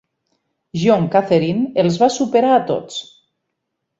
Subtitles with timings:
[0.83, 2.97] John Catherine els va superar a tots.